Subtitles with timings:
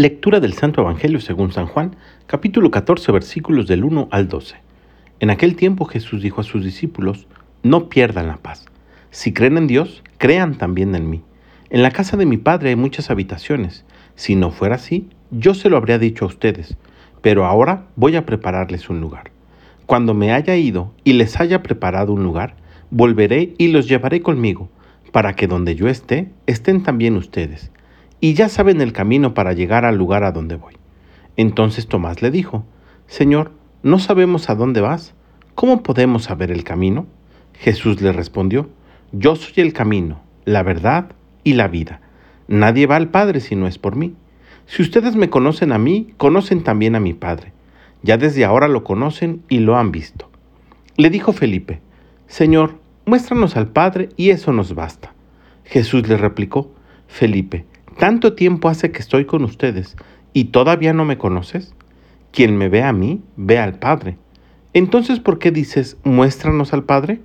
[0.00, 1.94] Lectura del Santo Evangelio según San Juan,
[2.26, 4.56] capítulo 14, versículos del 1 al 12.
[5.18, 7.26] En aquel tiempo Jesús dijo a sus discípulos,
[7.62, 8.64] no pierdan la paz.
[9.10, 11.22] Si creen en Dios, crean también en mí.
[11.68, 13.84] En la casa de mi Padre hay muchas habitaciones.
[14.14, 16.78] Si no fuera así, yo se lo habría dicho a ustedes,
[17.20, 19.32] pero ahora voy a prepararles un lugar.
[19.84, 22.54] Cuando me haya ido y les haya preparado un lugar,
[22.90, 24.70] volveré y los llevaré conmigo,
[25.12, 27.70] para que donde yo esté, estén también ustedes
[28.20, 30.74] y ya saben el camino para llegar al lugar a donde voy.
[31.36, 32.64] Entonces Tomás le dijo,
[33.06, 35.14] Señor, no sabemos a dónde vas,
[35.54, 37.06] ¿cómo podemos saber el camino?
[37.54, 38.68] Jesús le respondió,
[39.12, 41.12] Yo soy el camino, la verdad
[41.44, 42.00] y la vida.
[42.46, 44.14] Nadie va al Padre si no es por mí.
[44.66, 47.52] Si ustedes me conocen a mí, conocen también a mi Padre.
[48.02, 50.30] Ya desde ahora lo conocen y lo han visto.
[50.96, 51.80] Le dijo Felipe,
[52.26, 55.14] Señor, muéstranos al Padre y eso nos basta.
[55.64, 56.70] Jesús le replicó,
[57.08, 57.64] Felipe,
[58.00, 59.94] tanto tiempo hace que estoy con ustedes
[60.32, 61.74] y todavía no me conoces.
[62.32, 64.16] Quien me ve a mí, ve al Padre.
[64.72, 67.20] Entonces, ¿por qué dices, muéstranos al Padre?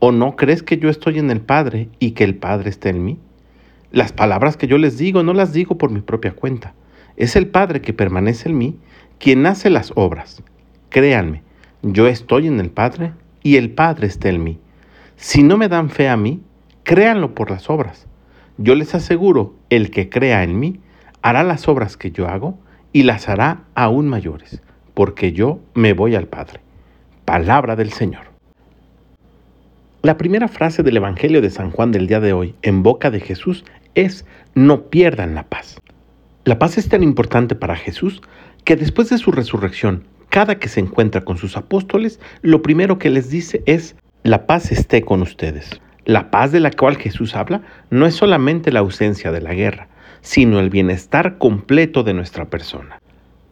[0.00, 3.04] ¿O no crees que yo estoy en el Padre y que el Padre está en
[3.04, 3.16] mí?
[3.92, 6.74] Las palabras que yo les digo no las digo por mi propia cuenta.
[7.16, 8.76] Es el Padre que permanece en mí
[9.20, 10.42] quien hace las obras.
[10.88, 11.42] Créanme,
[11.82, 13.12] yo estoy en el Padre
[13.44, 14.58] y el Padre está en mí.
[15.14, 16.42] Si no me dan fe a mí,
[16.82, 18.08] créanlo por las obras.
[18.60, 20.80] Yo les aseguro, el que crea en mí
[21.22, 22.58] hará las obras que yo hago
[22.92, 24.60] y las hará aún mayores,
[24.94, 26.60] porque yo me voy al Padre.
[27.24, 28.24] Palabra del Señor.
[30.02, 33.20] La primera frase del Evangelio de San Juan del día de hoy en boca de
[33.20, 33.64] Jesús
[33.94, 35.80] es, no pierdan la paz.
[36.44, 38.22] La paz es tan importante para Jesús
[38.64, 43.10] que después de su resurrección, cada que se encuentra con sus apóstoles, lo primero que
[43.10, 45.80] les dice es, la paz esté con ustedes.
[46.08, 49.88] La paz de la cual Jesús habla no es solamente la ausencia de la guerra,
[50.22, 52.98] sino el bienestar completo de nuestra persona.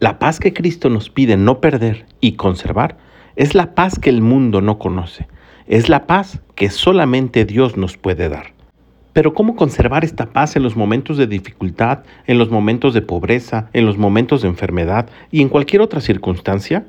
[0.00, 2.98] La paz que Cristo nos pide no perder y conservar
[3.36, 5.28] es la paz que el mundo no conoce,
[5.66, 8.52] es la paz que solamente Dios nos puede dar.
[9.14, 13.70] Pero ¿cómo conservar esta paz en los momentos de dificultad, en los momentos de pobreza,
[13.72, 16.84] en los momentos de enfermedad y en cualquier otra circunstancia?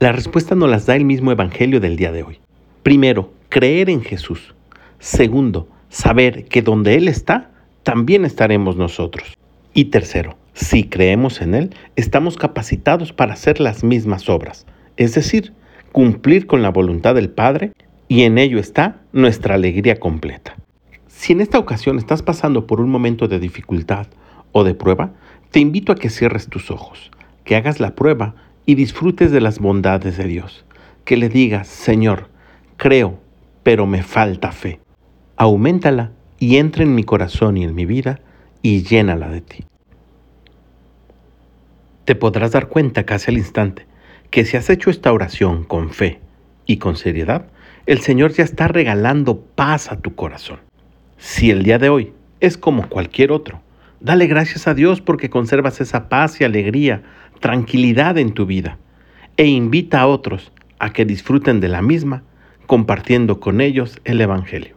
[0.00, 2.40] La respuesta nos las da el mismo Evangelio del día de hoy.
[2.82, 4.56] Primero, creer en Jesús.
[5.04, 7.50] Segundo, saber que donde Él está,
[7.82, 9.36] también estaremos nosotros.
[9.74, 14.64] Y tercero, si creemos en Él, estamos capacitados para hacer las mismas obras,
[14.96, 15.52] es decir,
[15.92, 17.72] cumplir con la voluntad del Padre
[18.08, 20.56] y en ello está nuestra alegría completa.
[21.06, 24.06] Si en esta ocasión estás pasando por un momento de dificultad
[24.52, 25.12] o de prueba,
[25.50, 27.10] te invito a que cierres tus ojos,
[27.44, 30.64] que hagas la prueba y disfrutes de las bondades de Dios,
[31.04, 32.30] que le digas, Señor,
[32.78, 33.18] creo,
[33.62, 34.80] pero me falta fe
[35.36, 38.20] aumentala y entra en mi corazón y en mi vida
[38.62, 39.64] y llénala de ti.
[42.04, 43.86] Te podrás dar cuenta casi al instante
[44.30, 46.20] que si has hecho esta oración con fe
[46.66, 47.46] y con seriedad,
[47.86, 50.58] el Señor ya está regalando paz a tu corazón.
[51.18, 53.60] Si el día de hoy es como cualquier otro,
[54.00, 57.02] dale gracias a Dios porque conservas esa paz y alegría,
[57.40, 58.78] tranquilidad en tu vida,
[59.36, 62.22] e invita a otros a que disfruten de la misma,
[62.66, 64.76] compartiendo con ellos el Evangelio.